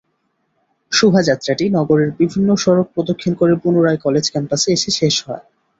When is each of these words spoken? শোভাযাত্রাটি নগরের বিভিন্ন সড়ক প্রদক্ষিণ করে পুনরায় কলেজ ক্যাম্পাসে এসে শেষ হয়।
শোভাযাত্রাটি 0.91 1.65
নগরের 1.69 2.09
বিভিন্ন 2.19 2.49
সড়ক 2.55 2.87
প্রদক্ষিণ 2.93 3.33
করে 3.35 3.53
পুনরায় 3.55 3.99
কলেজ 4.05 4.25
ক্যাম্পাসে 4.29 4.69
এসে 4.71 4.91
শেষ 4.99 5.15
হয়। 5.25 5.43